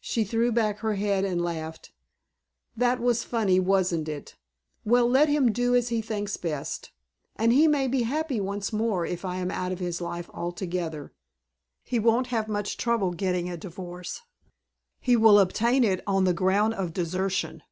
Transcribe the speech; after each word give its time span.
She 0.00 0.24
threw 0.24 0.50
back 0.50 0.80
her 0.80 0.94
head 0.94 1.24
and 1.24 1.40
laughed. 1.40 1.92
"That 2.76 2.98
was 2.98 3.22
funny, 3.22 3.60
wasn't 3.60 4.08
it? 4.08 4.34
Well, 4.84 5.08
let 5.08 5.28
him 5.28 5.52
do 5.52 5.76
as 5.76 5.90
he 5.90 6.02
thinks 6.02 6.36
best. 6.36 6.90
And 7.36 7.52
he 7.52 7.68
may 7.68 7.86
be 7.86 8.02
happy 8.02 8.40
once 8.40 8.72
more 8.72 9.06
if 9.06 9.24
I 9.24 9.36
am 9.36 9.52
out 9.52 9.70
of 9.70 9.78
his 9.78 10.00
life 10.00 10.28
altogether. 10.34 11.14
He 11.84 12.00
won't 12.00 12.26
have 12.34 12.48
much 12.48 12.78
trouble 12.78 13.12
getting 13.12 13.48
a 13.48 13.56
divorce!" 13.56 14.22
"He 14.98 15.14
will 15.14 15.38
obtain 15.38 15.84
it 15.84 16.02
on 16.04 16.24
the 16.24 16.34
ground 16.34 16.74
of 16.74 16.92
desertion." 16.92 17.62